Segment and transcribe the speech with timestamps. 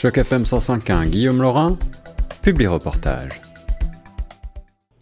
[0.00, 1.78] Choc FM 105.1, Guillaume Laurin,
[2.40, 3.49] publie reportage.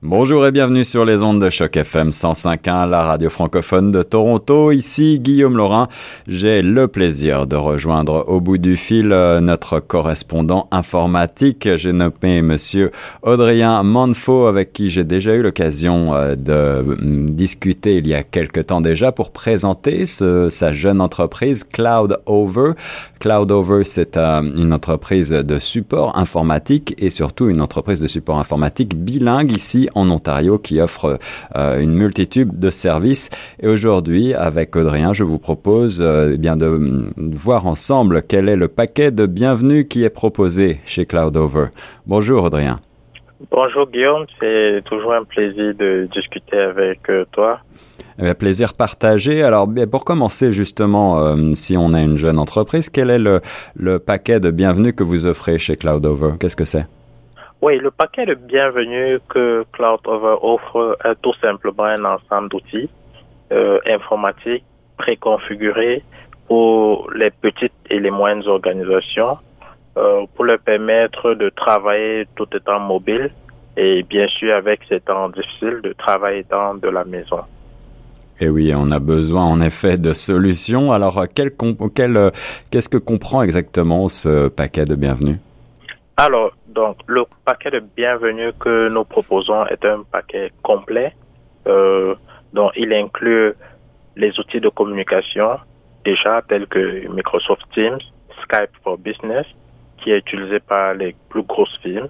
[0.00, 4.70] Bonjour et bienvenue sur les ondes de choc FM 105.1, la radio francophone de Toronto.
[4.70, 5.88] Ici Guillaume Laurin.
[6.28, 11.68] J'ai le plaisir de rejoindre au bout du fil euh, notre correspondant informatique.
[11.74, 12.92] J'ai nommé monsieur
[13.22, 18.22] Audrien Manfo avec qui j'ai déjà eu l'occasion euh, de mm, discuter il y a
[18.22, 22.74] quelque temps déjà pour présenter sa jeune entreprise Cloud Over.
[23.18, 28.38] Cloud Over, c'est euh, une entreprise de support informatique et surtout une entreprise de support
[28.38, 31.18] informatique bilingue ici en Ontario qui offre
[31.56, 33.30] euh, une multitude de services.
[33.60, 38.56] Et aujourd'hui, avec Audrien, je vous propose euh, eh bien de, voir ensemble quel est
[38.56, 41.66] le paquet de bienvenue qui est proposé chez CloudOver.
[42.06, 42.76] Bonjour Audrien.
[43.52, 47.60] Bonjour Guillaume, c'est toujours un plaisir de discuter avec euh, toi.
[48.20, 49.44] Eh plaisir partagé.
[49.44, 53.40] Alors, pour commencer justement, si on a une jeune entreprise, quel est le,
[53.76, 56.32] le paquet de bienvenue que vous offrez chez CloudOver?
[56.40, 56.82] Qu'est-ce que c'est?
[57.60, 62.88] Oui, le paquet de bienvenue que CloudOver offre est tout simplement un ensemble d'outils
[63.50, 64.64] euh, informatiques
[64.96, 66.04] préconfigurés
[66.46, 69.38] pour les petites et les moyennes organisations
[69.96, 73.32] euh, pour leur permettre de travailler tout étant mobile
[73.76, 77.40] et bien sûr avec ces temps difficiles de travailler dans de la maison.
[78.40, 80.92] Et eh oui, on a besoin en effet de solutions.
[80.92, 85.38] Alors, euh, qu'est-ce que comprend exactement ce paquet de bienvenue?
[86.20, 91.14] Alors, donc, le paquet de bienvenue que nous proposons est un paquet complet
[91.68, 92.16] euh,
[92.52, 93.54] dont il inclut
[94.16, 95.60] les outils de communication
[96.04, 98.00] déjà tels que Microsoft Teams,
[98.42, 99.46] Skype for Business,
[99.98, 102.08] qui est utilisé par les plus grosses firmes.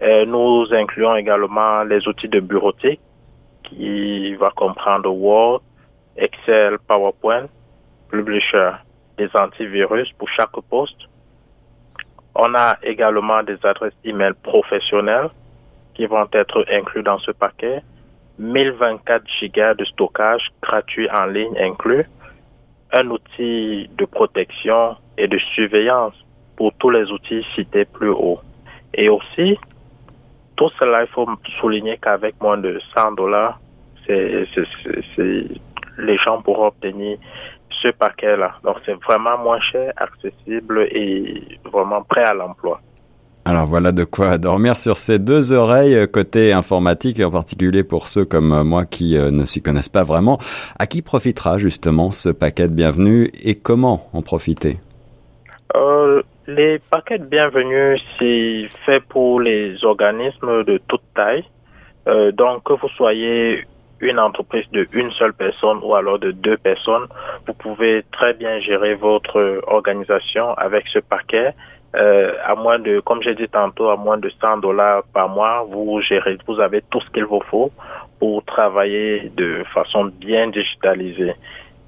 [0.00, 3.02] nous incluons également les outils de bureautique
[3.64, 5.60] qui va comprendre Word,
[6.16, 7.46] Excel, PowerPoint,
[8.08, 8.70] Publisher,
[9.18, 11.09] des antivirus pour chaque poste,
[12.42, 15.28] on a également des adresses email professionnelles
[15.94, 17.82] qui vont être inclus dans ce paquet.
[18.38, 22.06] 1024 gigas de stockage gratuit en ligne inclus.
[22.92, 26.14] Un outil de protection et de surveillance
[26.56, 28.40] pour tous les outils cités plus haut.
[28.94, 29.58] Et aussi,
[30.56, 31.28] tout cela, il faut
[31.60, 33.60] souligner qu'avec moins de 100 dollars,
[34.08, 34.46] les
[36.24, 37.18] gens pourront obtenir
[37.82, 38.52] ce paquet-là.
[38.64, 42.80] Donc c'est vraiment moins cher, accessible et vraiment prêt à l'emploi.
[43.46, 47.82] Alors voilà de quoi dormir sur ces deux oreilles euh, côté informatique et en particulier
[47.82, 50.38] pour ceux comme euh, moi qui euh, ne s'y connaissent pas vraiment.
[50.78, 54.76] À qui profitera justement ce paquet de bienvenue et comment en profiter?
[56.46, 61.44] Les paquets de bienvenue, c'est fait pour les organismes de toute taille.
[62.06, 63.64] donc que vous soyez
[64.00, 67.06] une entreprise de une seule personne ou alors de deux personnes,
[67.46, 71.54] vous pouvez très bien gérer votre organisation avec ce paquet.
[71.96, 75.66] Euh, à moins de, comme j'ai dit tantôt, à moins de 100 dollars par mois,
[75.68, 77.70] vous gérez, vous avez tout ce qu'il vous faut
[78.20, 81.34] pour travailler de façon bien digitalisée.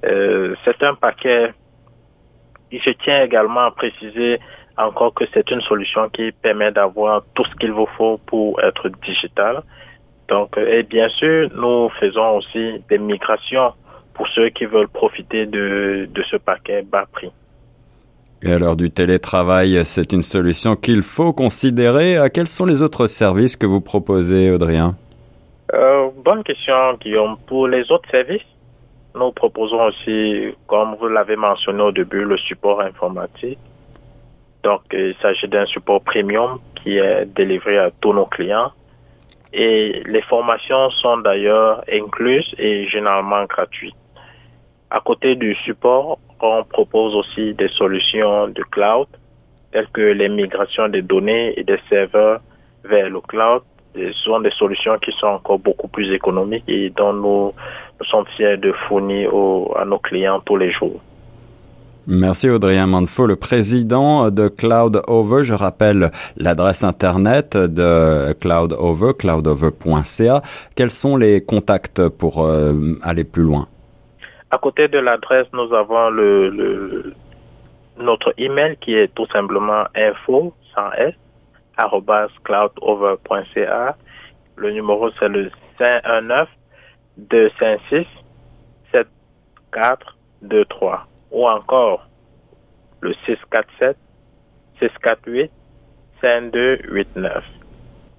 [0.03, 1.53] Euh, c'est un paquet.
[2.71, 4.39] Il se tient également à préciser
[4.77, 8.89] encore que c'est une solution qui permet d'avoir tout ce qu'il vous faut pour être
[9.05, 9.61] digital.
[10.29, 13.73] Donc, et bien sûr, nous faisons aussi des migrations
[14.13, 17.31] pour ceux qui veulent profiter de, de ce paquet bas prix.
[18.41, 22.17] Et alors du télétravail, c'est une solution qu'il faut considérer.
[22.33, 24.95] Quels sont les autres services que vous proposez, Audrien?
[25.73, 27.35] Euh, Bonne question, Guillaume.
[27.47, 28.47] Pour les autres services,
[29.15, 33.59] nous proposons aussi, comme vous l'avez mentionné au début, le support informatique.
[34.63, 38.71] Donc, il s'agit d'un support premium qui est délivré à tous nos clients
[39.53, 43.95] et les formations sont d'ailleurs incluses et généralement gratuites.
[44.89, 49.07] À côté du support, on propose aussi des solutions de cloud
[49.71, 52.41] telles que les migrations des données et des serveurs
[52.83, 53.63] vers le cloud.
[53.95, 57.53] ce sont des solutions qui sont encore beaucoup plus économiques et dont nous,
[57.99, 59.31] nous sommes fiers de fournir
[59.75, 60.99] à nos clients tous les jours.
[62.05, 65.45] Merci Audrien Manfo, le président de CloudOver.
[65.45, 70.41] Je rappelle l'adresse internet de CloudOver, cloudover.ca.
[70.75, 72.73] Quels sont les contacts pour euh,
[73.03, 73.69] aller plus loin?
[74.51, 77.13] À côté de l'adresse, nous avons le,
[77.97, 81.13] notre email qui est tout simplement info sans s
[82.43, 83.95] cloudover.ca.
[84.57, 86.49] Le numéro c'est le 519
[87.17, 88.05] 256
[88.91, 92.07] 7423 ou encore
[93.01, 93.97] le 647
[94.79, 95.51] 648
[96.21, 97.62] 5289.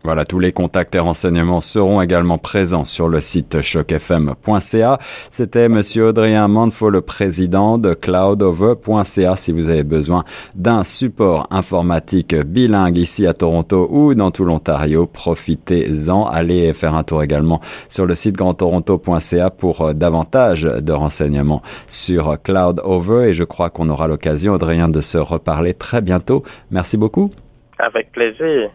[0.07, 4.99] Voilà, tous les contacts et renseignements seront également présents sur le site chocfm.ca.
[5.31, 10.25] C'était monsieur Audrien Manfo, le président de cloudover.ca si vous avez besoin
[10.55, 15.07] d'un support informatique bilingue ici à Toronto ou dans tout l'Ontario.
[15.07, 16.27] Profitez-en.
[16.27, 22.37] Allez faire un tour également sur le site grandtoronto.ca pour euh, davantage de renseignements sur
[22.43, 26.43] Cloudover et je crois qu'on aura l'occasion, Audrien, de se reparler très bientôt.
[26.71, 27.31] Merci beaucoup.
[27.79, 28.71] Avec plaisir.